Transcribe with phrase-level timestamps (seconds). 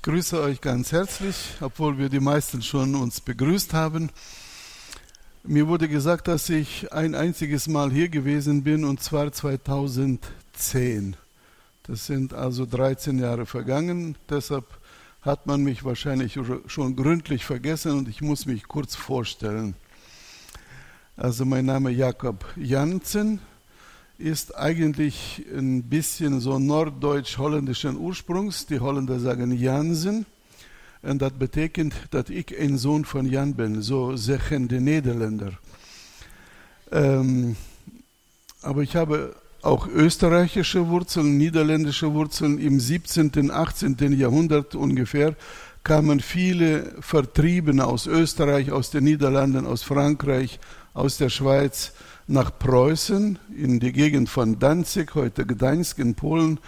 [0.00, 4.08] Ich grüße euch ganz herzlich, obwohl wir die meisten schon uns begrüßt haben.
[5.42, 11.16] Mir wurde gesagt, dass ich ein einziges Mal hier gewesen bin und zwar 2010.
[11.82, 14.64] Das sind also 13 Jahre vergangen, deshalb
[15.20, 19.74] hat man mich wahrscheinlich schon gründlich vergessen und ich muss mich kurz vorstellen.
[21.14, 23.38] Also mein Name Jakob Janssen,
[24.20, 28.66] ist eigentlich ein bisschen so norddeutsch-holländischen Ursprungs.
[28.66, 30.26] Die Holländer sagen Jansen.
[31.02, 33.80] Und das bedeutet, dass ich ein Sohn von Jan bin.
[33.80, 35.52] So sagen die Niederländer.
[36.92, 37.56] Ähm,
[38.60, 42.58] aber ich habe auch österreichische Wurzeln, niederländische Wurzeln.
[42.58, 43.96] Im 17., 18.
[44.18, 45.34] Jahrhundert ungefähr
[45.82, 50.60] kamen viele Vertriebene aus Österreich, aus den Niederlanden, aus Frankreich,
[50.92, 51.94] aus der Schweiz
[52.30, 56.60] nach Preußen in die Gegend von Danzig, heute Gdańsk in Polen.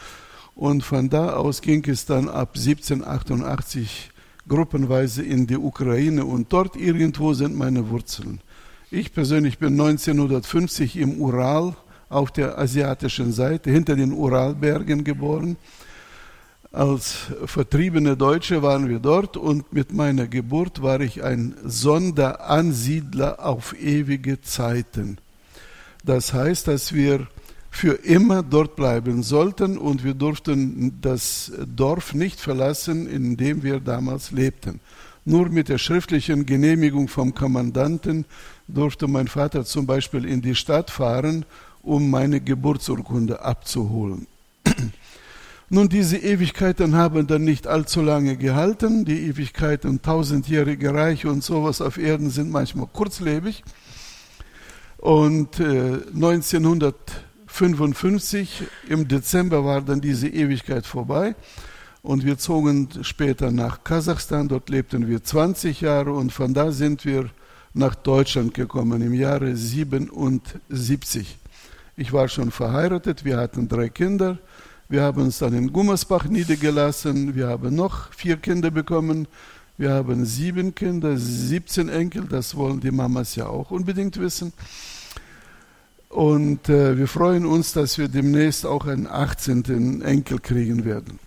[0.56, 4.10] Und von da aus ging es dann ab 1788
[4.48, 8.40] gruppenweise in die Ukraine und dort irgendwo sind meine Wurzeln.
[8.90, 11.76] Ich persönlich bin 1950 im Ural
[12.08, 15.56] auf der asiatischen Seite hinter den Uralbergen geboren.
[16.72, 23.80] Als vertriebene Deutsche waren wir dort und mit meiner Geburt war ich ein Sonderansiedler auf
[23.80, 25.18] ewige Zeiten.
[26.04, 27.28] Das heißt, dass wir
[27.70, 33.80] für immer dort bleiben sollten und wir durften das Dorf nicht verlassen, in dem wir
[33.80, 34.80] damals lebten.
[35.24, 38.26] Nur mit der schriftlichen Genehmigung vom Kommandanten
[38.68, 41.44] durfte mein Vater zum Beispiel in die Stadt fahren,
[41.82, 44.26] um meine Geburtsurkunde abzuholen.
[45.70, 49.06] Nun, diese Ewigkeiten haben dann nicht allzu lange gehalten.
[49.06, 53.64] Die Ewigkeiten, tausendjährige Reich und sowas auf Erden sind manchmal kurzlebig.
[55.02, 61.34] Und äh, 1955 im Dezember war dann diese Ewigkeit vorbei
[62.02, 64.46] und wir zogen später nach Kasachstan.
[64.46, 67.30] Dort lebten wir 20 Jahre und von da sind wir
[67.74, 71.36] nach Deutschland gekommen im Jahre 77.
[71.96, 74.38] Ich war schon verheiratet, wir hatten drei Kinder.
[74.88, 77.34] Wir haben uns dann in Gummersbach niedergelassen.
[77.34, 79.26] Wir haben noch vier Kinder bekommen.
[79.76, 82.28] Wir haben sieben Kinder, 17 Enkel.
[82.28, 84.52] Das wollen die Mamas ja auch unbedingt wissen.
[86.12, 90.02] Und äh, wir freuen uns, dass wir demnächst auch einen 18.
[90.02, 91.18] Enkel kriegen werden.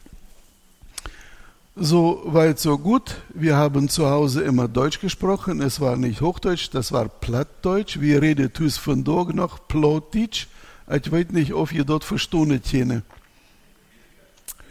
[1.75, 3.16] So weit, so gut.
[3.34, 5.59] Wir haben zu Hause immer Deutsch gesprochen.
[5.59, 8.00] Es war nicht Hochdeutsch, das war Plattdeutsch.
[8.00, 10.45] Wir reden dus vandaag noch Plotdeutsch.
[10.88, 13.03] Ich weiß nicht, ob ihr dort verstanden habt.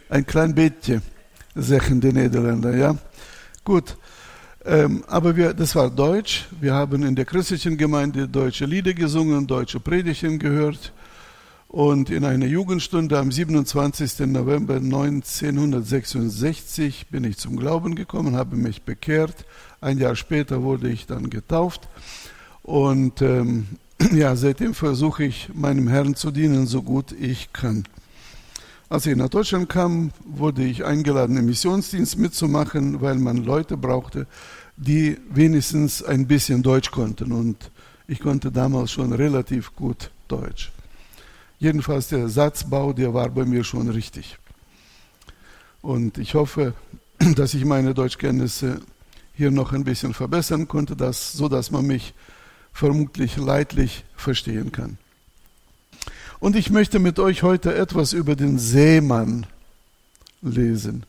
[0.08, 1.02] Ein klein bisschen,
[1.56, 2.96] sagen die Niederländer, ja.
[3.64, 3.96] Gut.
[4.66, 6.46] Ähm, aber wir, das war Deutsch.
[6.58, 10.94] Wir haben in der christlichen Gemeinde deutsche Lieder gesungen, deutsche Predigten gehört.
[11.68, 14.20] Und in einer Jugendstunde am 27.
[14.20, 19.44] November 1966 bin ich zum Glauben gekommen, habe mich bekehrt.
[19.80, 21.88] Ein Jahr später wurde ich dann getauft.
[22.62, 23.66] Und ähm,
[24.12, 27.84] ja, seitdem versuche ich meinem Herrn zu dienen, so gut ich kann.
[28.94, 34.28] Als ich nach Deutschland kam, wurde ich eingeladen, im Missionsdienst mitzumachen, weil man Leute brauchte,
[34.76, 37.32] die wenigstens ein bisschen Deutsch konnten.
[37.32, 37.72] Und
[38.06, 40.70] ich konnte damals schon relativ gut Deutsch.
[41.58, 44.38] Jedenfalls der Satzbau, der war bei mir schon richtig.
[45.82, 46.74] Und ich hoffe,
[47.34, 48.80] dass ich meine Deutschkenntnisse
[49.32, 52.14] hier noch ein bisschen verbessern konnte, dass, so dass man mich
[52.72, 54.98] vermutlich leidlich verstehen kann.
[56.44, 59.46] Und ich möchte mit euch heute etwas über den Seemann
[60.42, 61.06] lesen.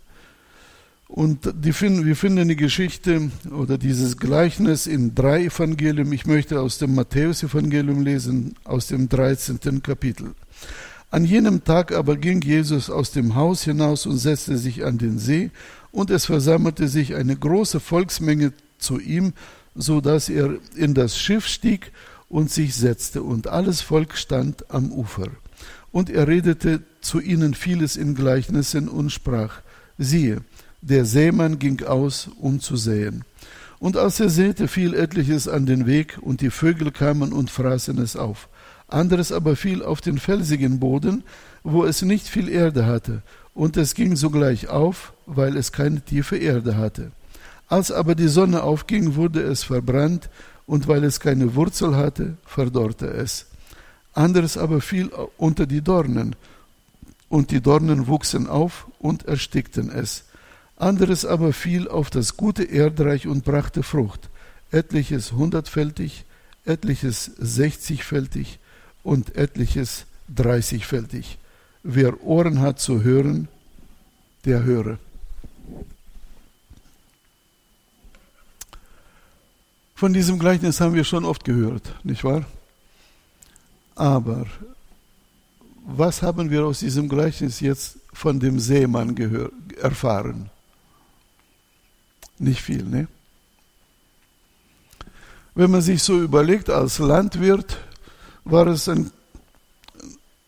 [1.09, 6.09] Und finden, wir finden die Geschichte oder dieses Gleichnis in drei Evangelien.
[6.13, 9.83] Ich möchte aus dem Matthäus-Evangelium lesen, aus dem 13.
[9.83, 10.35] Kapitel.
[11.11, 15.19] An jenem Tag aber ging Jesus aus dem Haus hinaus und setzte sich an den
[15.19, 15.51] See,
[15.91, 19.33] und es versammelte sich eine große Volksmenge zu ihm,
[19.75, 21.91] so dass er in das Schiff stieg
[22.35, 25.29] und sich setzte, und alles Volk stand am Ufer.
[25.93, 29.61] Und er redete zu ihnen vieles in Gleichnissen und sprach,
[29.97, 30.41] siehe,
[30.81, 33.23] der Sämann ging aus, um zu säen.
[33.79, 37.97] Und als er säte, fiel etliches an den Weg, und die Vögel kamen und fraßen
[37.99, 38.49] es auf.
[38.89, 41.23] Anderes aber fiel auf den felsigen Boden,
[41.63, 43.21] wo es nicht viel Erde hatte,
[43.53, 47.13] und es ging sogleich auf, weil es keine tiefe Erde hatte.
[47.69, 50.29] Als aber die Sonne aufging, wurde es verbrannt,
[50.67, 53.47] und weil es keine Wurzel hatte, verdorrte es.
[54.13, 56.35] Anderes aber fiel unter die Dornen,
[57.27, 60.25] und die Dornen wuchsen auf und erstickten es.
[60.77, 64.29] Anderes aber fiel auf das gute Erdreich und brachte Frucht,
[64.71, 66.25] etliches hundertfältig,
[66.65, 68.59] etliches sechzigfältig
[69.03, 71.37] und etliches dreißigfältig.
[71.83, 73.47] Wer Ohren hat zu hören,
[74.45, 74.97] der höre.
[79.95, 82.45] Von diesem Gleichnis haben wir schon oft gehört, nicht wahr?
[83.95, 84.45] Aber
[85.85, 89.51] was haben wir aus diesem Gleichnis jetzt von dem Seemann gehör,
[89.81, 90.49] erfahren?
[92.37, 93.07] Nicht viel, ne?
[95.53, 97.77] Wenn man sich so überlegt, als Landwirt
[98.43, 99.11] war es ein,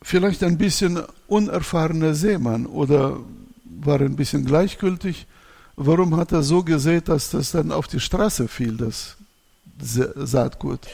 [0.01, 3.17] vielleicht ein bisschen unerfahrener Seemann oder
[3.63, 5.25] war ein bisschen gleichgültig.
[5.77, 9.16] Warum hat er so gesät, dass das dann auf die Straße fiel, das
[9.79, 10.87] Saatgut?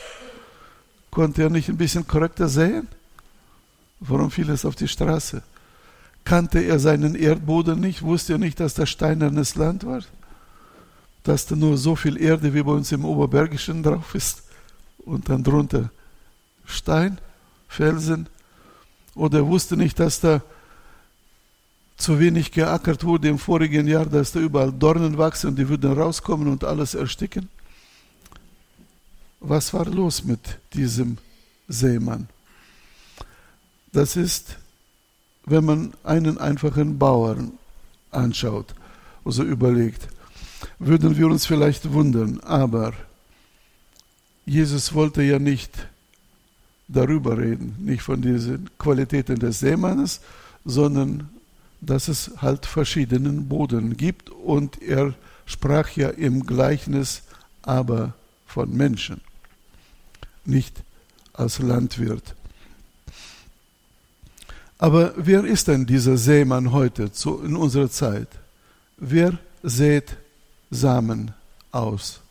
[1.12, 2.88] Konnte er nicht ein bisschen korrekter säen?
[4.00, 5.42] Warum fiel es auf die Straße?
[6.26, 8.02] Kannte er seinen Erdboden nicht?
[8.02, 10.02] Wusste er nicht, dass das steinernes Land war?
[11.24, 14.44] dass da nur so viel Erde wie bei uns im Oberbergischen drauf ist
[15.06, 15.90] und dann drunter
[16.66, 17.18] Stein,
[17.68, 18.28] Felsen.
[19.16, 20.42] Oder er wusste nicht, dass da
[21.98, 25.94] zu wenig geackert wurde im vorigen Jahr, dass da überall Dornen wachsen und die würden
[25.94, 27.50] rauskommen und alles ersticken.
[29.46, 30.40] Was war los mit
[30.74, 31.18] diesem
[31.68, 32.30] Seemann?
[33.92, 34.58] Das ist,
[35.46, 37.52] wenn man einen einfachen Bauern
[38.10, 38.74] anschaut,
[39.26, 40.08] also überlegt,
[40.80, 42.94] würden wir uns vielleicht wundern, aber
[44.46, 45.88] Jesus wollte ja nicht
[46.88, 50.22] darüber reden, nicht von diesen Qualitäten des Seemannes,
[50.64, 51.30] sondern
[51.82, 55.14] dass es halt verschiedenen Boden gibt und er
[55.46, 57.24] sprach ja im Gleichnis
[57.62, 58.14] aber
[58.48, 59.20] von Menschen,
[60.46, 60.84] nicht
[61.34, 62.36] als Landwirt.
[64.78, 67.12] Aber wer ist denn dieser Seemann heute
[67.44, 68.28] in unserer Zeit?
[68.98, 70.18] Wer sät
[70.70, 71.32] Samen
[71.72, 72.22] aus.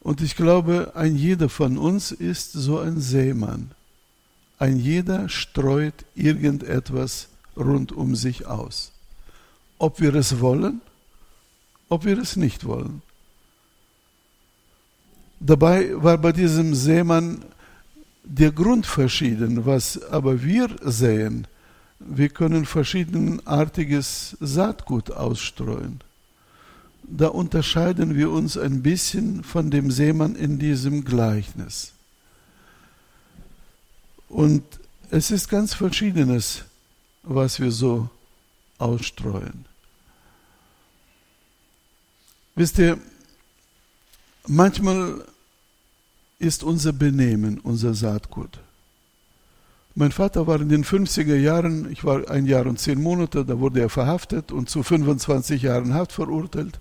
[0.00, 3.72] Und ich glaube, ein jeder von uns ist so ein Seemann.
[4.58, 8.92] Ein jeder streut irgendetwas rund um sich aus.
[9.78, 10.80] Ob wir es wollen,
[11.88, 13.02] ob wir es nicht wollen.
[15.40, 17.44] Dabei war bei diesem Seemann
[18.22, 21.46] der Grund verschieden, was aber wir sehen.
[21.98, 26.00] Wir können verschiedenartiges Saatgut ausstreuen
[27.10, 31.92] da unterscheiden wir uns ein bisschen von dem Seemann in diesem Gleichnis.
[34.28, 34.62] Und
[35.10, 36.64] es ist ganz Verschiedenes,
[37.24, 38.08] was wir so
[38.78, 39.66] ausstreuen.
[42.54, 42.98] Wisst ihr,
[44.46, 45.24] manchmal
[46.38, 48.60] ist unser Benehmen unser Saatgut.
[49.94, 53.58] Mein Vater war in den 50er Jahren, ich war ein Jahr und zehn Monate, da
[53.58, 56.80] wurde er verhaftet und zu 25 Jahren Haft verurteilt.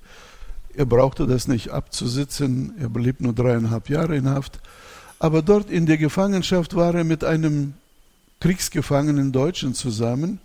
[0.75, 4.59] Er brauchte das nicht abzusitzen, er blieb nur dreieinhalb Jahre in Haft.
[5.17, 7.73] Aber dort in der Gefangenschaft war er mit einem
[8.39, 10.39] kriegsgefangenen Deutschen zusammen,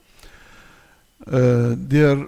[1.26, 2.26] äh, der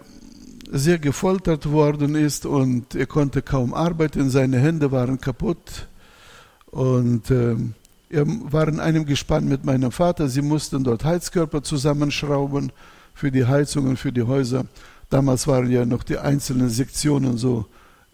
[0.71, 5.89] sehr gefoltert worden ist und er konnte kaum arbeiten, seine Hände waren kaputt
[6.67, 7.57] und äh,
[8.09, 10.29] wir waren in einem Gespann mit meinem Vater.
[10.29, 12.73] Sie mussten dort Heizkörper zusammenschrauben
[13.15, 14.67] für die Heizungen, für die Häuser.
[15.11, 17.67] Damals waren ja noch die einzelnen Sektionen so,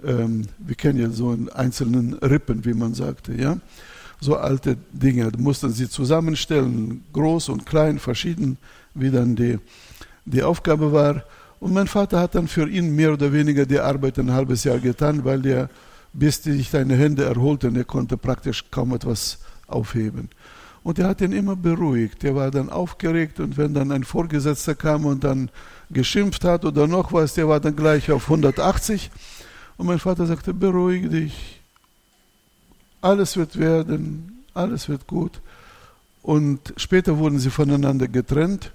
[0.04, 3.58] ähm, wir kennen ja so in einzelnen Rippen, wie man sagte, ja.
[4.20, 8.56] So alte Dinge mussten sie zusammenstellen, groß und klein, verschieden,
[8.94, 9.58] wie dann die,
[10.24, 11.24] die Aufgabe war.
[11.62, 14.80] Und mein Vater hat dann für ihn mehr oder weniger die Arbeit ein halbes Jahr
[14.80, 15.70] getan, weil der,
[16.12, 19.38] bis sich seine Hände erholten, er konnte praktisch kaum etwas
[19.68, 20.28] aufheben.
[20.82, 22.24] Und er hat ihn immer beruhigt.
[22.24, 25.50] Er war dann aufgeregt und wenn dann ein Vorgesetzter kam und dann
[25.88, 29.12] geschimpft hat oder noch was, der war dann gleich auf 180.
[29.76, 31.60] Und mein Vater sagte, beruhige dich,
[33.00, 35.40] alles wird werden, alles wird gut.
[36.22, 38.72] Und später wurden sie voneinander getrennt.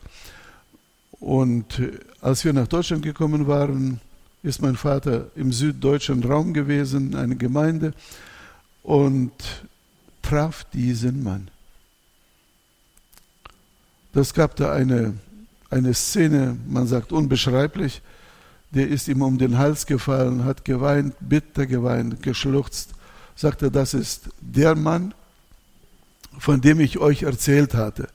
[1.19, 1.81] Und
[2.21, 3.99] als wir nach Deutschland gekommen waren,
[4.43, 7.93] ist mein Vater im süddeutschen Raum gewesen, eine Gemeinde.
[8.83, 9.31] Und
[10.21, 11.49] traf diesen Mann.
[14.13, 15.13] Das gab da eine,
[15.69, 18.01] eine Szene, man sagt unbeschreiblich,
[18.71, 22.91] der ist ihm um den Hals gefallen, hat geweint, bitter geweint, geschluchzt,
[23.35, 25.13] sagte, das ist der Mann,
[26.37, 28.09] von dem ich euch erzählt hatte.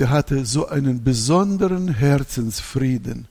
[0.00, 3.28] Der hatte so einen besonderen Herzensfrieden.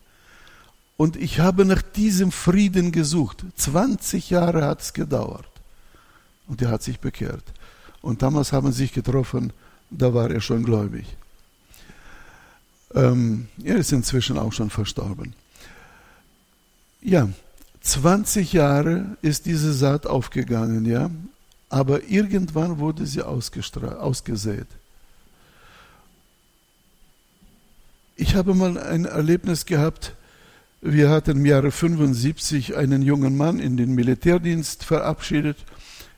[0.98, 3.44] Und ich habe nach diesem Frieden gesucht.
[3.56, 5.50] 20 Jahre hat es gedauert.
[6.46, 7.44] Und er hat sich bekehrt.
[8.04, 9.52] Und damals haben sie sich getroffen,
[9.90, 11.18] da war er schon gläubig.
[12.94, 15.34] Ähm, er ist inzwischen auch schon verstorben.
[17.02, 17.30] Ja,
[17.82, 21.10] 20 Jahre ist diese Saat aufgegangen, ja,
[21.70, 24.68] aber irgendwann wurde sie ausgesät.
[28.22, 30.14] Ich habe mal ein Erlebnis gehabt,
[30.82, 35.56] wir hatten im Jahre 75 einen jungen Mann in den Militärdienst verabschiedet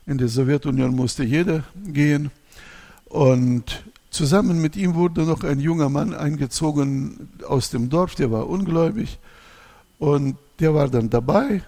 [0.04, 2.32] In der Sowjetunion musste jeder gehen.
[3.04, 8.48] Und zusammen mit ihm wurde noch ein junger Mann eingezogen aus dem Dorf, der war
[8.48, 9.20] ungläubig.
[10.00, 11.62] Und der war dann dabei.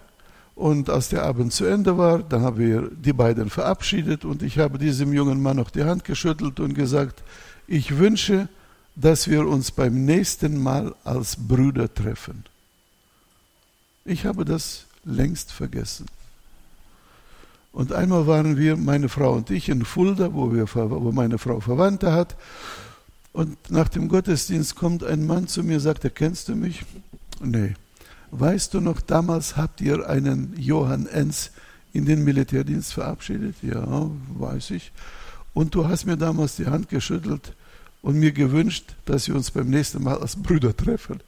[0.56, 4.58] Und als der Abend zu Ende war, dann haben wir die beiden verabschiedet und ich
[4.58, 7.22] habe diesem jungen Mann noch die Hand geschüttelt und gesagt,
[7.68, 8.48] ich wünsche,
[8.96, 12.44] dass wir uns beim nächsten Mal als Brüder treffen.
[14.04, 16.06] Ich habe das längst vergessen.
[17.72, 21.58] Und einmal waren wir, meine Frau und ich, in Fulda, wo, wir, wo meine Frau
[21.58, 22.36] Verwandte hat.
[23.32, 26.84] Und nach dem Gottesdienst kommt ein Mann zu mir, sagt, er, kennst du mich?
[27.40, 27.74] Nee.
[28.30, 31.50] Weißt du noch, damals habt ihr einen Johann Enz
[31.92, 33.56] in den Militärdienst verabschiedet?
[33.62, 34.08] Ja,
[34.38, 34.92] weiß ich.
[35.52, 37.54] Und du hast mir damals die Hand geschüttelt
[38.04, 41.20] und mir gewünscht, dass wir uns beim nächsten Mal als Brüder treffen.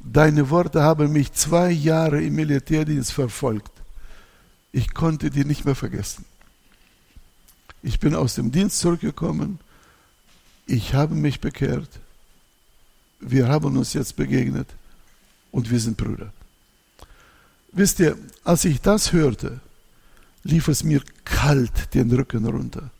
[0.00, 3.70] Deine Worte haben mich zwei Jahre im Militärdienst verfolgt.
[4.72, 6.24] Ich konnte die nicht mehr vergessen.
[7.82, 9.58] Ich bin aus dem Dienst zurückgekommen.
[10.66, 11.90] Ich habe mich bekehrt.
[13.20, 14.68] Wir haben uns jetzt begegnet
[15.50, 16.32] und wir sind Brüder.
[17.70, 19.60] Wisst ihr, als ich das hörte,
[20.42, 22.90] lief es mir kalt den Rücken runter.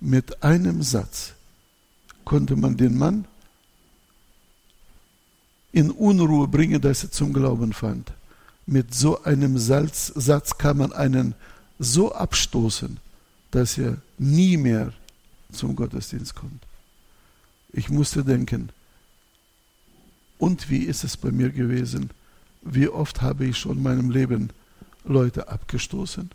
[0.00, 1.34] Mit einem Satz
[2.24, 3.26] konnte man den Mann
[5.72, 8.12] in Unruhe bringen, dass er zum Glauben fand.
[8.66, 11.34] Mit so einem Salz, Satz kann man einen
[11.78, 12.98] so abstoßen,
[13.50, 14.92] dass er nie mehr
[15.52, 16.62] zum Gottesdienst kommt.
[17.72, 18.70] Ich musste denken,
[20.38, 22.10] und wie ist es bei mir gewesen?
[22.62, 24.50] Wie oft habe ich schon in meinem Leben
[25.04, 26.30] Leute abgestoßen?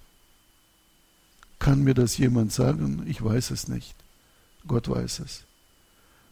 [1.60, 3.04] Kann mir das jemand sagen?
[3.08, 3.96] Ich weiß es nicht.
[4.68, 5.44] Gott weiß es.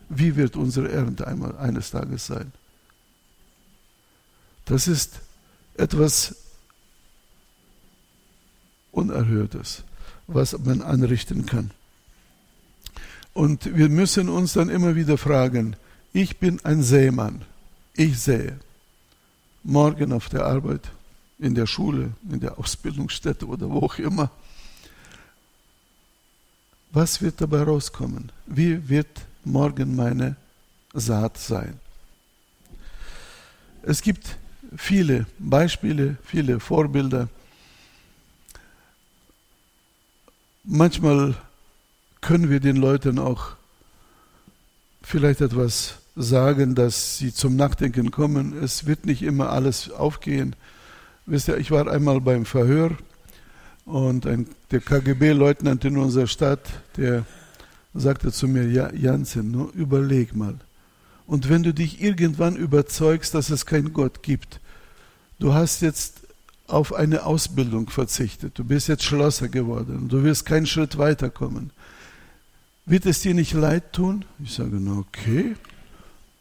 [0.09, 2.51] Wie wird unsere Ernte einmal eines Tages sein?
[4.65, 5.21] Das ist
[5.75, 6.35] etwas
[8.91, 9.83] Unerhörtes,
[10.27, 11.71] was man anrichten kann.
[13.33, 15.75] Und wir müssen uns dann immer wieder fragen,
[16.13, 17.41] ich bin ein Seemann,
[17.95, 18.59] ich sähe,
[19.63, 20.91] morgen auf der Arbeit,
[21.39, 24.29] in der Schule, in der Ausbildungsstätte oder wo auch immer,
[26.93, 28.31] was wird dabei rauskommen?
[28.45, 29.07] Wie wird
[29.43, 30.35] morgen meine
[30.93, 31.79] Saat sein?
[33.81, 34.37] Es gibt
[34.77, 37.27] viele Beispiele, viele Vorbilder.
[40.63, 41.35] Manchmal
[42.21, 43.55] können wir den Leuten auch
[45.01, 48.53] vielleicht etwas sagen, dass sie zum Nachdenken kommen.
[48.63, 50.55] Es wird nicht immer alles aufgehen.
[51.25, 52.91] Wisst ihr, ich war einmal beim Verhör
[53.85, 57.25] und ein, der KGB-Leutnant in unserer Stadt, der
[57.93, 60.55] sagte zu mir, ja, Jansen, nur überleg mal.
[61.25, 64.59] Und wenn du dich irgendwann überzeugst, dass es keinen Gott gibt,
[65.39, 66.21] du hast jetzt
[66.67, 71.71] auf eine Ausbildung verzichtet, du bist jetzt Schlosser geworden, du wirst keinen Schritt weiterkommen.
[72.85, 74.25] Wird es dir nicht leid tun?
[74.43, 75.55] Ich sage, na okay,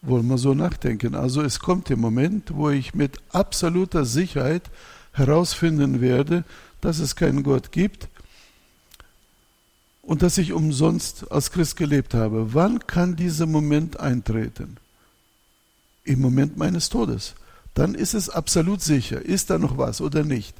[0.01, 1.15] wollen wir so nachdenken.
[1.15, 4.71] Also es kommt der Moment, wo ich mit absoluter Sicherheit
[5.13, 6.45] herausfinden werde,
[6.83, 8.09] dass es keinen Gott gibt
[10.03, 12.53] und dass ich umsonst als Christ gelebt habe.
[12.53, 14.77] Wann kann dieser Moment eintreten?
[16.05, 17.35] Im Moment meines Todes
[17.75, 20.55] dann ist es absolut sicher, ist da noch was oder nicht.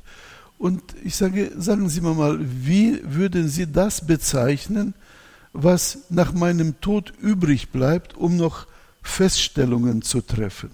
[0.59, 4.95] Und ich sage, sagen Sie mir mal, wie würden Sie das bezeichnen,
[5.53, 8.67] was nach meinem Tod übrig bleibt, um noch
[9.03, 10.71] Feststellungen zu treffen?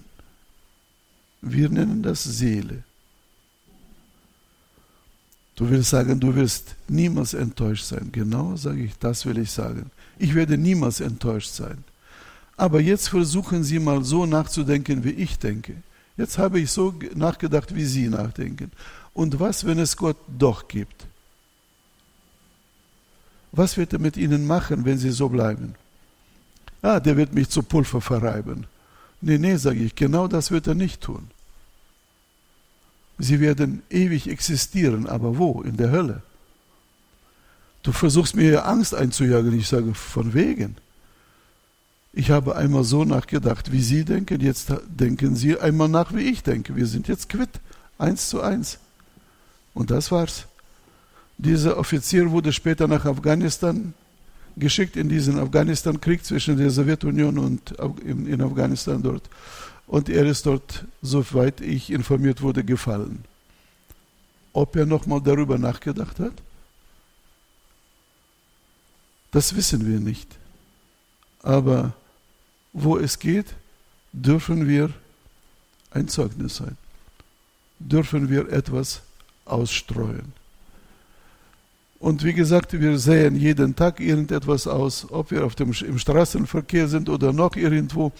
[1.41, 2.83] Wir nennen das Seele.
[5.59, 8.13] Du willst sagen, du wirst niemals enttäuscht sein.
[8.13, 9.91] Genau sage ich, das will ich sagen.
[10.17, 11.83] Ich werde niemals enttäuscht sein.
[12.55, 15.75] Aber jetzt versuchen Sie mal so nachzudenken, wie ich denke.
[16.15, 18.71] Jetzt habe ich so nachgedacht, wie Sie nachdenken.
[19.13, 21.07] Und was, wenn es Gott doch gibt?
[23.51, 25.75] Was wird er mit Ihnen machen, wenn Sie so bleiben?
[26.81, 28.65] Ah, der wird mich zu Pulver verreiben.
[29.19, 31.27] Nee, nee, sage ich, genau das wird er nicht tun.
[33.19, 35.61] Sie werden ewig existieren, aber wo?
[35.61, 36.23] In der Hölle.
[37.83, 39.57] Du versuchst mir Angst einzujagen.
[39.57, 40.77] Ich sage, von wegen.
[42.13, 46.43] Ich habe einmal so nachgedacht, wie Sie denken, jetzt denken Sie einmal nach, wie ich
[46.43, 46.75] denke.
[46.75, 47.59] Wir sind jetzt quitt,
[47.97, 48.79] eins zu eins.
[49.73, 50.47] Und das war's.
[51.37, 53.93] Dieser Offizier wurde später nach Afghanistan
[54.57, 57.71] geschickt, in diesen Afghanistan-Krieg zwischen der Sowjetunion und
[58.03, 59.29] in Afghanistan dort.
[59.89, 63.25] Und er ist dort, soweit ich informiert wurde, gefallen.
[64.53, 66.33] Ob er nochmal darüber nachgedacht hat?
[69.31, 70.27] Das wissen wir nicht.
[71.41, 71.93] Aber
[72.71, 73.55] wo es geht,
[74.13, 74.93] dürfen wir
[75.89, 76.77] ein Zeugnis sein.
[77.79, 79.01] Dürfen wir etwas
[79.45, 80.33] ausstreuen.
[81.99, 86.87] Und wie gesagt, wir sehen jeden Tag irgendetwas aus, ob wir auf dem, im Straßenverkehr
[86.87, 88.13] sind oder noch irgendwo.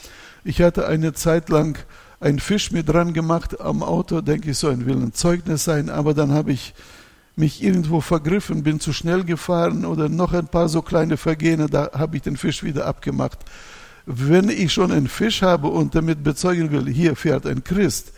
[0.43, 1.79] Ich hatte eine Zeit lang
[2.19, 6.13] einen Fisch mit dran gemacht am Auto, denke ich, so ein will Zeugnis sein, aber
[6.13, 6.73] dann habe ich
[7.37, 11.91] mich irgendwo vergriffen, bin zu schnell gefahren oder noch ein paar so kleine Vergehen, da
[11.93, 13.39] habe ich den Fisch wieder abgemacht.
[14.05, 18.11] Wenn ich schon einen Fisch habe und damit bezeugen will, hier fährt ein Christ,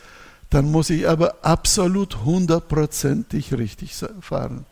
[0.49, 4.65] dann muss ich aber absolut hundertprozentig richtig fahren.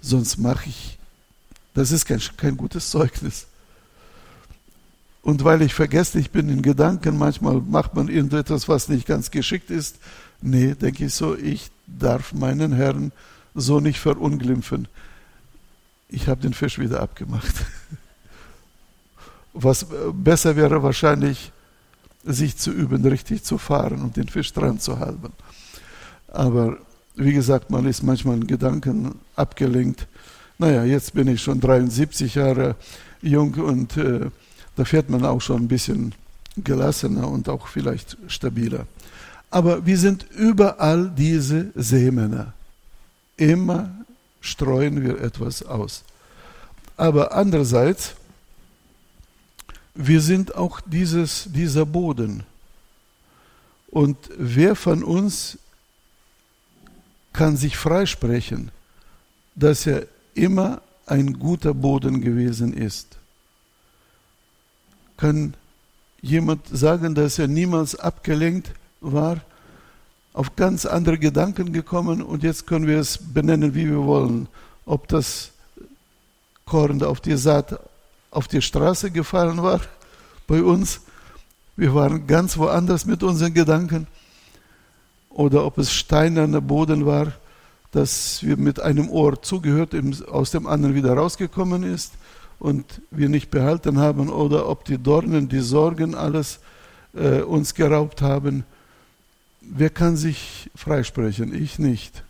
[0.00, 0.98] Sonst mache ich,
[1.74, 3.46] das ist kein, kein gutes Zeugnis.
[5.22, 9.32] Und weil ich vergesse, ich bin in Gedanken, manchmal macht man irgendetwas, was nicht ganz
[9.32, 9.96] geschickt ist.
[10.40, 13.10] Nee, denke ich so, ich darf meinen Herrn
[13.54, 14.86] so nicht verunglimpfen.
[16.08, 17.54] Ich habe den Fisch wieder abgemacht.
[19.52, 21.50] Was besser wäre wahrscheinlich,
[22.22, 25.32] sich zu üben, richtig zu fahren und den Fisch dran zu halten.
[26.28, 26.78] Aber
[27.16, 30.06] wie gesagt, man ist manchmal in Gedanken abgelenkt.
[30.58, 32.76] Naja, jetzt bin ich schon 73 Jahre
[33.22, 34.30] jung und äh,
[34.76, 36.14] da fährt man auch schon ein bisschen
[36.56, 38.86] gelassener und auch vielleicht stabiler.
[39.50, 42.52] Aber wir sind überall diese Seemänner.
[43.36, 43.90] Immer
[44.40, 46.04] streuen wir etwas aus.
[46.96, 48.14] Aber andererseits,
[49.94, 52.44] wir sind auch dieses, dieser Boden.
[53.88, 55.58] Und wer von uns
[57.36, 58.70] kann sich freisprechen,
[59.54, 63.16] dass er immer ein guter Boden gewesen ist?
[65.16, 65.54] Kann
[66.20, 69.40] jemand sagen, dass er niemals abgelenkt war?
[70.36, 74.48] auf ganz andere Gedanken gekommen und jetzt können wir es benennen, wie wir wollen.
[74.84, 75.50] Ob das
[76.66, 77.80] Korn auf die Saat
[78.30, 79.80] auf die Straße gefallen war
[80.46, 81.00] bei uns,
[81.74, 84.06] wir waren ganz woanders mit unseren Gedanken,
[85.36, 87.32] oder ob es steinerner Boden war,
[87.92, 89.94] dass wir mit einem Ohr zugehört,
[90.28, 92.14] aus dem anderen wieder rausgekommen ist
[92.58, 96.58] und wir nicht behalten haben, oder ob die Dornen, die Sorgen alles
[97.14, 98.64] äh, uns geraubt haben
[99.68, 101.54] wer kann sich freisprechen?
[101.54, 102.22] Ich nicht.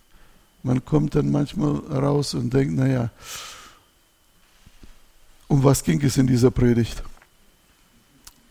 [0.62, 3.10] Man kommt dann manchmal raus und denkt, naja,
[5.48, 7.02] um was ging es in dieser Predigt?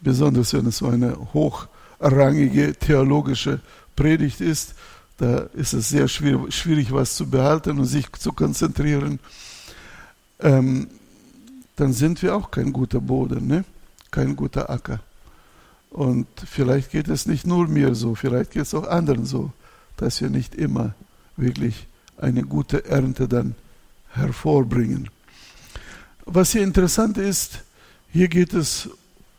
[0.02, 3.60] Besonders wenn es so eine hochrangige theologische
[3.96, 4.76] Predigt ist,
[5.18, 9.20] da ist es sehr schwierig, schwierig was zu behalten und sich zu konzentrieren.
[10.40, 10.88] Ähm,
[11.76, 13.64] dann sind wir auch kein guter Boden, ne?
[14.12, 15.00] kein guter Acker.
[15.90, 19.52] Und vielleicht geht es nicht nur mir so, vielleicht geht es auch anderen so,
[19.98, 20.94] dass wir nicht immer
[21.38, 23.56] wirklich eine gute Ernte dann
[24.10, 25.10] hervorbringen.
[26.26, 27.64] Was hier interessant ist,
[28.12, 28.90] hier geht es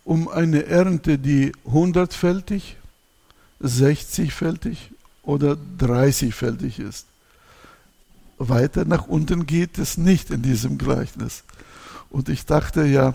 [0.04, 2.76] um eine Ernte, die hundertfältig,
[3.60, 4.92] sechzigfältig
[5.22, 7.06] oder dreißigfältig ist.
[8.38, 11.42] Weiter nach unten geht es nicht in diesem Gleichnis.
[12.10, 13.14] Und ich dachte ja,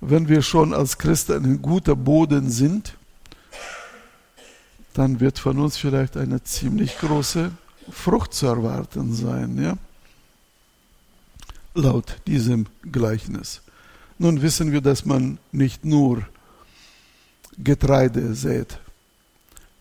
[0.00, 2.96] wenn wir schon als Christen ein guter Boden sind,
[4.94, 7.52] dann wird von uns vielleicht eine ziemlich große
[7.90, 9.76] Frucht zu erwarten sein, ja?
[11.74, 13.62] Laut diesem Gleichnis.
[14.18, 16.26] Nun wissen wir, dass man nicht nur
[17.56, 18.78] Getreide sät.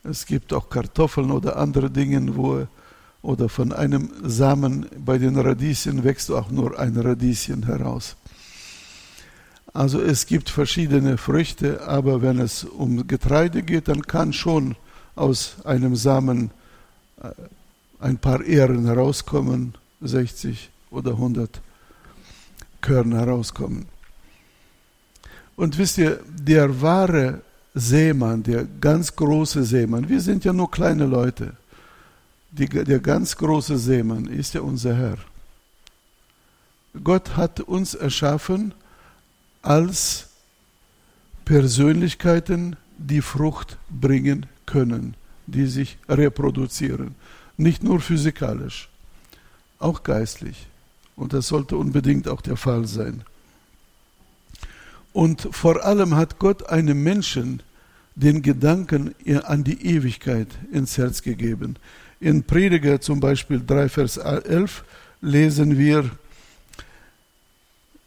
[0.03, 2.67] Es gibt auch Kartoffeln oder andere Dinge, wo
[3.21, 8.15] oder von einem Samen bei den Radieschen wächst auch nur ein Radieschen heraus.
[9.73, 14.75] Also es gibt verschiedene Früchte, aber wenn es um Getreide geht, dann kann schon
[15.15, 16.51] aus einem Samen
[17.21, 17.29] äh,
[17.99, 21.62] ein paar Ähren herauskommen, 60 oder 100
[22.81, 23.85] Körner herauskommen.
[25.55, 27.41] Und wisst ihr, der wahre
[27.73, 31.53] Seemann, der ganz große Seemann, wir sind ja nur kleine Leute,
[32.51, 35.17] die, der ganz große Seemann ist ja unser Herr.
[37.03, 38.73] Gott hat uns erschaffen,
[39.62, 40.27] als
[41.45, 45.15] Persönlichkeiten, die Frucht bringen können,
[45.47, 47.15] die sich reproduzieren.
[47.58, 48.89] Nicht nur physikalisch,
[49.79, 50.67] auch geistlich.
[51.15, 53.23] Und das sollte unbedingt auch der Fall sein.
[55.13, 57.62] Und vor allem hat Gott einem Menschen
[58.15, 61.78] den Gedanken an die Ewigkeit ins Herz gegeben.
[62.19, 64.84] In Prediger zum Beispiel 3, Vers 11
[65.22, 66.10] lesen wir,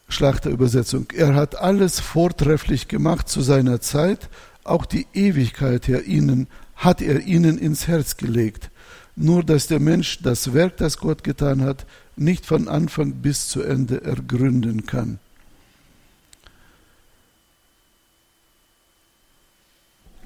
[0.09, 1.07] Schlachterübersetzung.
[1.17, 4.29] Er hat alles vortrefflich gemacht zu seiner Zeit,
[4.63, 8.71] auch die Ewigkeit er ihnen, hat er ihnen ins Herz gelegt.
[9.17, 11.87] Nur dass der Mensch das Werk, das Gott getan hat,
[12.17, 15.19] nicht von Anfang bis zu Ende ergründen kann.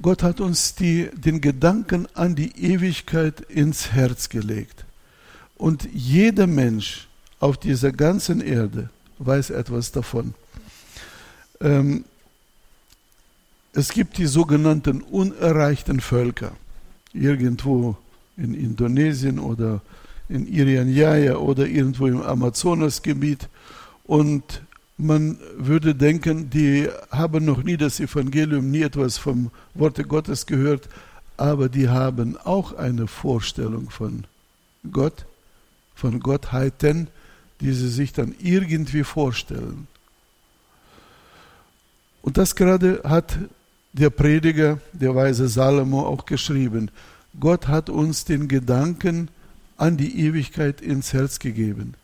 [0.06, 4.84] Gott hat uns die, den Gedanken an die Ewigkeit ins Herz gelegt.
[5.56, 7.08] Und jeder Mensch
[7.40, 8.88] auf dieser ganzen Erde
[9.18, 10.34] weiß etwas davon.
[11.60, 12.04] Ähm,
[13.72, 16.52] es gibt die sogenannten unerreichten Völker,
[17.12, 17.96] irgendwo
[18.36, 19.80] in Indonesien oder
[20.28, 23.48] in Irian Jaya oder irgendwo im Amazonasgebiet.
[24.04, 24.62] Und
[24.98, 30.88] man würde denken, die haben noch nie das Evangelium, nie etwas vom Worte Gottes gehört,
[31.36, 34.24] aber die haben auch eine Vorstellung von
[34.90, 35.26] Gott,
[35.94, 37.08] von Gottheiten,
[37.60, 39.86] die sie sich dann irgendwie vorstellen.
[42.22, 43.38] Und das gerade hat
[43.92, 46.90] der Prediger, der weise Salomo, auch geschrieben.
[47.38, 49.28] Gott hat uns den Gedanken
[49.76, 51.94] an die Ewigkeit ins Herz gegeben.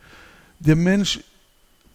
[0.61, 1.21] Der Mensch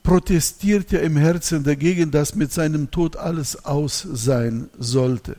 [0.07, 5.35] protestiert ja im Herzen dagegen, dass mit seinem Tod alles aus sein sollte,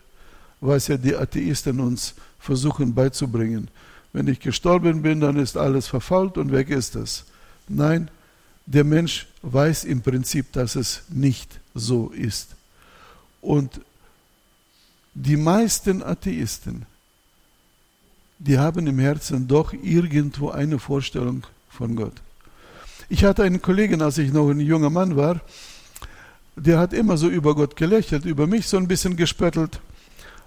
[0.60, 3.68] was ja die Atheisten uns versuchen beizubringen.
[4.12, 7.24] Wenn ich gestorben bin, dann ist alles verfault und weg ist es.
[7.66, 8.10] Nein,
[8.66, 12.54] der Mensch weiß im Prinzip, dass es nicht so ist.
[13.40, 13.80] Und
[15.14, 16.84] die meisten Atheisten,
[18.38, 22.20] die haben im Herzen doch irgendwo eine Vorstellung von Gott.
[23.08, 25.40] Ich hatte einen Kollegen, als ich noch ein junger Mann war,
[26.56, 29.80] der hat immer so über Gott gelächelt, über mich so ein bisschen gespöttelt.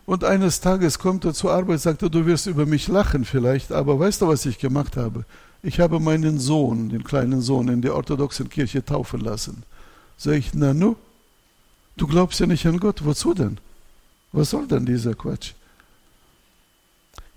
[0.06, 3.72] Und eines Tages kommt er zur Arbeit, sagt er, du wirst über mich lachen vielleicht,
[3.72, 5.26] aber weißt du, was ich gemacht habe?
[5.64, 9.64] Ich habe meinen Sohn, den kleinen Sohn, in der orthodoxen Kirche taufen lassen.
[10.18, 10.96] Sag ich, na nu,
[11.98, 13.60] du glaubst ja nicht an Gott, wozu denn?
[14.32, 15.54] Was soll denn dieser Quatsch?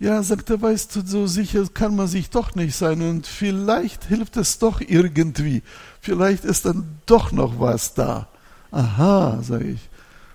[0.04, 4.04] Ja, sagt er, weißt du, so sicher kann man sich doch nicht sein und vielleicht
[4.04, 5.62] hilft es doch irgendwie.
[6.02, 8.28] Vielleicht ist dann doch noch was da.
[8.70, 9.88] Aha, sage ich,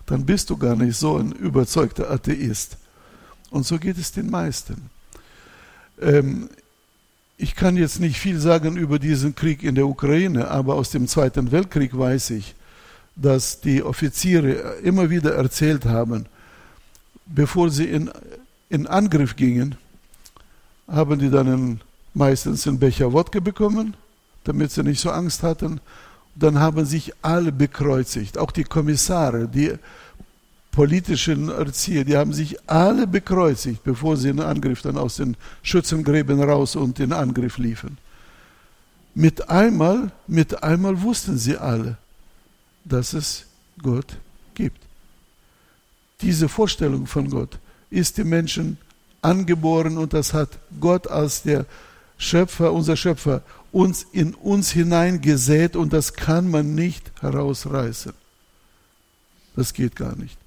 [0.07, 2.77] dann bist du gar nicht so ein überzeugter Atheist.
[3.51, 4.89] Und so geht es den meisten.
[6.01, 6.49] Ähm,
[7.37, 11.07] ich kann jetzt nicht viel sagen über diesen Krieg in der Ukraine, aber aus dem
[11.07, 12.55] Zweiten Weltkrieg weiß ich,
[13.15, 16.25] dass die Offiziere immer wieder erzählt haben,
[17.27, 18.09] bevor sie in,
[18.69, 19.75] in Angriff gingen,
[20.87, 21.81] haben die dann
[22.13, 23.95] meistens einen Becher Wodka bekommen,
[24.43, 25.79] damit sie nicht so Angst hatten.
[26.35, 29.73] Dann haben sich alle bekreuzigt, auch die Kommissare, die
[30.71, 36.41] politischen Erzieher, die haben sich alle bekreuzigt, bevor sie in Angriff dann aus den Schützengräben
[36.41, 37.97] raus und in Angriff liefen.
[39.15, 41.97] Mit einmal, mit einmal wussten sie alle,
[42.85, 43.45] dass es
[43.81, 44.17] Gott
[44.53, 44.79] gibt.
[46.21, 47.57] Diese Vorstellung von Gott
[47.89, 48.77] ist dem Menschen
[49.21, 50.49] angeboren und das hat
[50.79, 51.65] Gott als der
[52.17, 58.13] Schöpfer, unser Schöpfer, uns in uns hineingesät und das kann man nicht herausreißen.
[59.55, 60.37] Das geht gar nicht.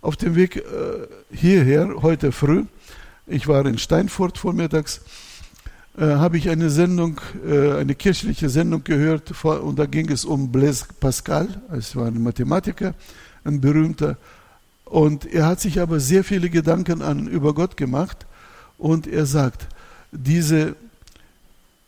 [0.00, 0.62] Auf dem Weg äh,
[1.30, 2.64] hierher, heute früh,
[3.26, 5.00] ich war in Steinfurt vormittags,
[5.96, 10.50] äh, habe ich eine Sendung, äh, eine kirchliche Sendung gehört und da ging es um
[10.52, 12.94] Blaise Pascal, es war ein Mathematiker,
[13.44, 14.18] ein berühmter
[14.94, 18.26] und er hat sich aber sehr viele Gedanken an, über Gott gemacht
[18.78, 19.66] und er sagt,
[20.12, 20.76] diese,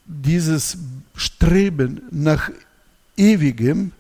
[0.07, 0.77] dieses
[1.15, 2.51] Streben nach
[3.17, 3.93] Ewigem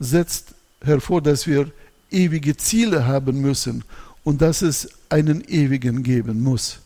[0.00, 1.70] setzt hervor, dass wir
[2.10, 3.84] ewige Ziele haben müssen
[4.24, 6.80] und dass es einen ewigen geben muss.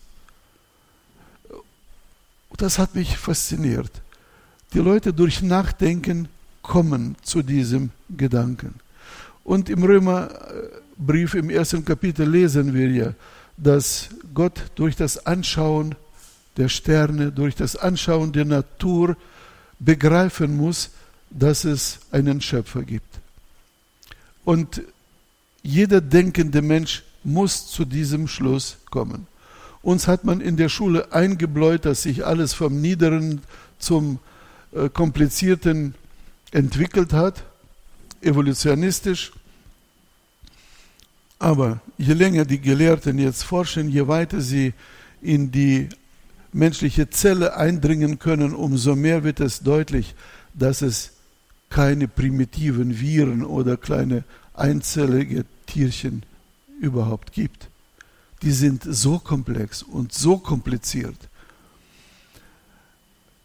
[2.58, 4.02] Das hat mich fasziniert.
[4.74, 6.28] Die Leute durch Nachdenken
[6.60, 8.74] kommen zu diesem Gedanken.
[9.44, 9.82] Und im
[10.98, 13.14] Römerbrief im ersten Kapitel lesen wir ja,
[13.56, 15.94] dass Gott durch das Anschauen
[16.56, 19.16] der Sterne, durch das Anschauen der Natur
[19.78, 20.90] begreifen muss,
[21.30, 23.20] dass es einen Schöpfer gibt.
[24.44, 24.82] Und
[25.62, 29.26] jeder denkende Mensch muss zu diesem Schluss kommen.
[29.82, 33.42] Uns hat man in der Schule eingebläut, dass sich alles vom Niederen
[33.78, 34.18] zum
[34.72, 35.94] äh, Komplizierten
[36.52, 37.44] entwickelt hat
[38.20, 39.32] evolutionistisch.
[41.38, 44.72] Aber je länger die Gelehrten jetzt forschen, je weiter sie
[45.20, 45.88] in die
[46.52, 50.14] menschliche Zelle eindringen können, umso mehr wird es deutlich,
[50.54, 51.12] dass es
[51.68, 54.22] keine primitiven Viren oder kleine
[54.54, 56.22] einzellige Tierchen
[56.80, 57.68] überhaupt gibt.
[58.42, 61.16] Die sind so komplex und so kompliziert,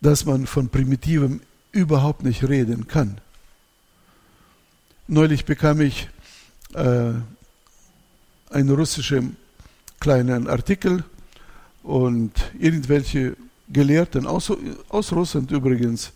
[0.02, 3.20] dass man von primitivem überhaupt nicht reden kann.
[5.08, 6.10] Neulich bekam ich
[6.76, 7.14] äh,
[8.50, 9.36] einen russischen
[10.00, 11.04] kleinen Artikel
[11.84, 13.36] und irgendwelche
[13.72, 14.52] Gelehrten aus,
[14.90, 16.12] aus Russland übrigens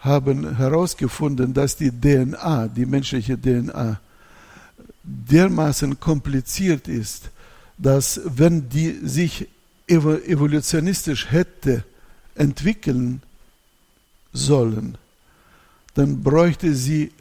[0.00, 4.00] haben herausgefunden, dass die DNA, die menschliche DNA,
[5.02, 7.30] dermaßen kompliziert ist,
[7.78, 9.48] dass wenn die sich
[9.86, 11.84] evolutionistisch hätte
[12.34, 13.22] entwickeln
[14.32, 14.96] sollen,
[15.94, 17.12] dann bräuchte sie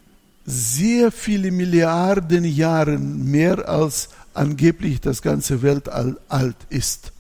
[0.46, 7.12] sehr viele Milliarden Jahre mehr als angeblich das ganze Weltall alt ist.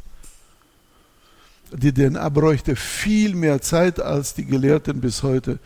[1.73, 5.59] Die DNA bräuchte viel mehr Zeit, als die Gelehrten bis heute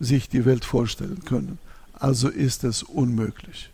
[0.00, 1.58] sich die Welt vorstellen können.
[1.92, 3.70] Also ist es unmöglich.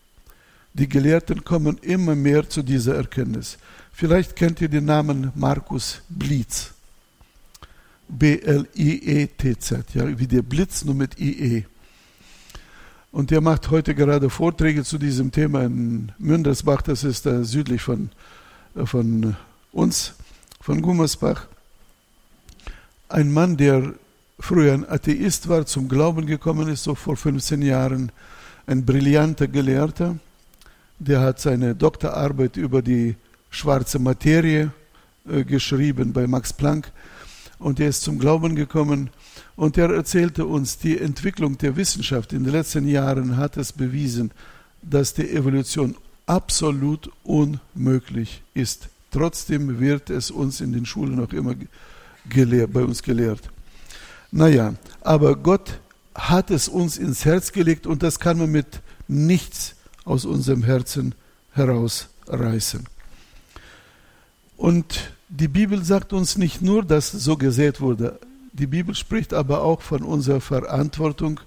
[0.74, 3.58] Die Gelehrten kommen immer mehr zu dieser Erkenntnis.
[3.92, 6.72] Vielleicht kennt ihr den Namen Markus Blitz.
[8.08, 11.64] B-L-I-E-T-Z, ja, wie der Blitz, nur mit I-E.
[13.12, 17.82] Und der macht heute gerade Vorträge zu diesem Thema in Mündersbach, das ist da südlich
[17.82, 18.08] von,
[18.74, 19.36] äh, von
[19.70, 20.14] uns,
[20.62, 21.46] von Gummersbach.
[23.10, 23.92] Ein Mann, der
[24.40, 28.10] früher ein Atheist war, zum Glauben gekommen ist, so vor 15 Jahren,
[28.66, 30.16] ein brillanter Gelehrter,
[30.98, 33.16] der hat seine Doktorarbeit über die
[33.50, 34.72] schwarze Materie
[35.28, 36.90] äh, geschrieben bei Max Planck.
[37.58, 39.10] Und er ist zum Glauben gekommen
[39.56, 44.30] und er erzählte uns, die Entwicklung der Wissenschaft in den letzten Jahren hat es bewiesen,
[44.82, 48.88] dass die Evolution absolut unmöglich ist.
[49.10, 51.54] Trotzdem wird es uns in den Schulen noch immer
[52.28, 53.50] gelehrt, bei uns gelehrt.
[54.30, 55.78] Naja, aber Gott
[56.14, 61.14] hat es uns ins Herz gelegt und das kann man mit nichts aus unserem Herzen
[61.52, 62.84] herausreißen.
[64.56, 68.18] Und die Bibel sagt uns nicht nur, dass so gesät wurde.
[68.52, 71.40] Die Bibel spricht aber auch von unserer Verantwortung,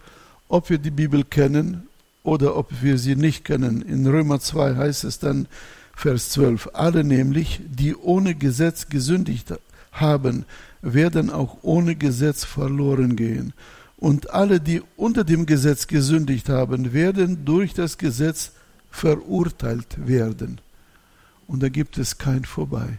[0.47, 1.87] ob wir die Bibel kennen
[2.23, 3.81] oder ob wir sie nicht kennen.
[3.81, 5.47] In Römer 2 heißt es dann,
[5.95, 9.53] Vers 12, alle nämlich, die ohne Gesetz gesündigt
[9.91, 10.45] haben,
[10.81, 13.53] werden auch ohne Gesetz verloren gehen.
[13.97, 18.51] Und alle, die unter dem Gesetz gesündigt haben, werden durch das Gesetz
[18.91, 20.59] verurteilt werden.
[21.47, 22.97] Und da gibt es kein Vorbei.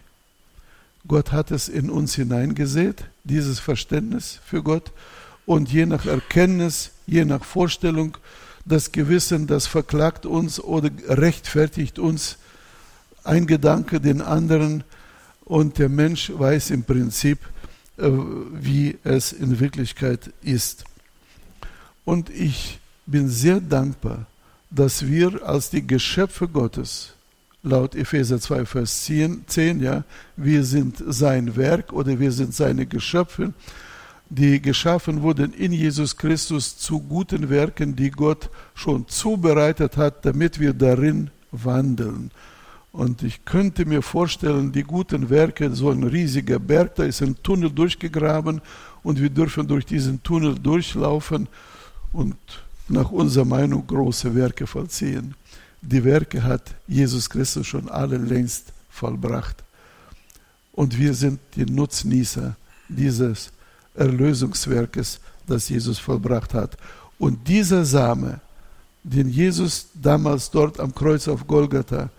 [1.06, 4.92] Gott hat es in uns hineingesät, dieses Verständnis für Gott.
[5.44, 8.16] Und je nach Erkenntnis, je nach Vorstellung,
[8.64, 12.38] das Gewissen, das verklagt uns oder rechtfertigt uns
[13.22, 14.84] ein Gedanke den anderen.
[15.44, 17.38] Und der Mensch weiß im Prinzip,
[17.96, 18.08] äh,
[18.52, 20.84] wie es in Wirklichkeit ist.
[22.04, 24.26] Und ich bin sehr dankbar,
[24.70, 27.15] dass wir als die Geschöpfe Gottes
[27.66, 30.04] laut Epheser 2, Vers 10, 10, ja,
[30.36, 33.52] wir sind sein Werk oder wir sind seine Geschöpfe,
[34.30, 40.58] die geschaffen wurden in Jesus Christus zu guten Werken, die Gott schon zubereitet hat, damit
[40.60, 42.30] wir darin wandeln.
[42.92, 47.36] Und ich könnte mir vorstellen, die guten Werke, so ein riesiger Berg, da ist ein
[47.42, 48.62] Tunnel durchgegraben
[49.02, 51.48] und wir dürfen durch diesen Tunnel durchlaufen
[52.12, 52.36] und
[52.88, 55.34] nach unserer Meinung große Werke vollziehen
[55.86, 59.62] die Werke hat Jesus Christus schon alle längst vollbracht.
[60.72, 62.56] Und wir sind die Nutznießer
[62.88, 63.50] dieses
[63.94, 66.76] Erlösungswerkes, das Jesus vollbracht hat.
[67.18, 68.40] Und dieser Same,
[69.04, 72.10] den Jesus damals dort am Kreuz auf Golgatha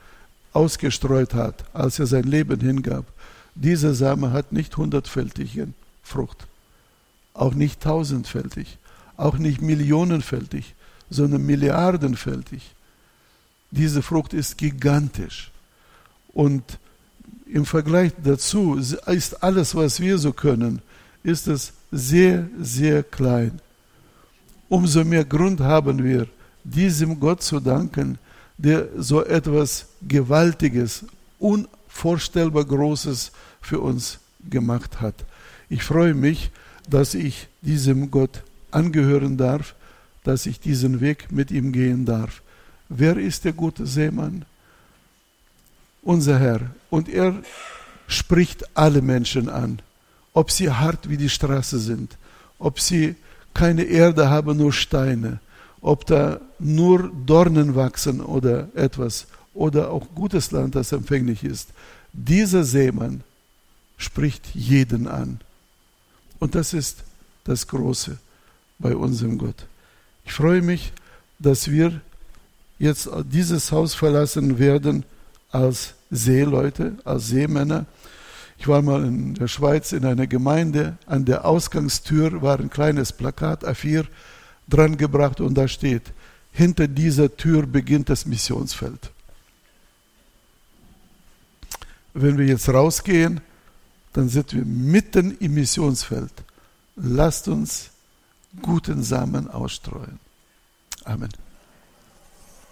[0.53, 3.06] ausgestreut hat, als er sein Leben hingab,
[3.53, 5.67] dieser Same hat nicht hundertfältige
[6.03, 6.47] Frucht,
[7.34, 8.77] auch nicht tausendfältig,
[9.17, 10.73] auch nicht millionenfältig,
[11.10, 12.71] sondern milliardenfältig.
[13.71, 15.51] Diese Frucht ist gigantisch.
[16.34, 16.63] Und
[17.45, 20.82] im Vergleich dazu ist alles, was wir so können,
[21.23, 23.60] ist es sehr, sehr klein.
[24.69, 26.27] Umso mehr Grund haben wir,
[26.63, 28.17] diesem Gott zu danken,
[28.58, 31.06] der so etwas Gewaltiges,
[31.39, 35.25] unvorstellbar Großes für uns gemacht hat.
[35.69, 36.51] Ich freue mich,
[36.89, 39.75] dass ich diesem Gott angehören darf,
[40.23, 42.41] dass ich diesen Weg mit ihm gehen darf.
[42.89, 44.45] Wer ist der gute Seemann?
[46.02, 46.62] Unser Herr.
[46.89, 47.36] Und er
[48.08, 49.82] spricht alle Menschen an,
[50.34, 52.17] ob sie hart wie die Straße sind,
[52.60, 53.15] ob sie
[53.54, 55.39] keine Erde haben, nur Steine,
[55.82, 61.69] ob da nur Dornen wachsen oder etwas, oder auch gutes Land, das empfänglich ist.
[62.13, 63.23] Dieser Seemann
[63.97, 65.41] spricht jeden an.
[66.39, 67.04] Und das ist
[67.43, 68.17] das Große
[68.78, 69.65] bei unserem Gott.
[70.26, 70.93] Ich freue mich,
[71.39, 72.02] dass wir
[72.80, 75.06] jetzt dieses Haus verlassen werden
[75.52, 77.86] als Seeleute, als Seemänner.
[78.58, 83.13] Ich war mal in der Schweiz in einer Gemeinde, an der Ausgangstür war ein kleines
[83.13, 84.06] Plakat A4
[84.68, 86.13] dran gebracht und da steht,
[86.52, 89.12] hinter dieser Tür beginnt das Missionsfeld.
[92.13, 93.42] Wenn wir jetzt rausgehen,
[94.13, 96.32] dann sind wir mitten im Missionsfeld.
[96.96, 97.92] Lasst uns
[98.63, 100.20] guten Samen ausstreuen.
[101.04, 101.30] Amen.